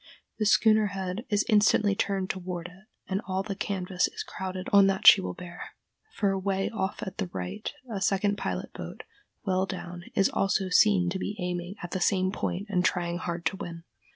[0.39, 4.87] The schooner's head is instantly turned toward it, and all the canvas is crowded on
[4.87, 5.75] that she will bear,
[6.15, 9.03] for away off at the right a second pilot boat,
[9.45, 13.45] well down, is also seen to be aiming at the same point and trying hard
[13.45, 13.83] to win.